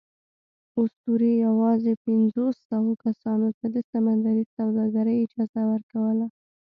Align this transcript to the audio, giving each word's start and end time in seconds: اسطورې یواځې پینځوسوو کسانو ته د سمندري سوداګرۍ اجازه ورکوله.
اسطورې 0.81 1.31
یواځې 1.45 1.91
پینځوسوو 2.05 2.91
کسانو 3.05 3.49
ته 3.57 3.65
د 3.75 3.77
سمندري 3.91 4.43
سوداګرۍ 4.55 5.15
اجازه 5.25 5.61
ورکوله. 5.71 6.25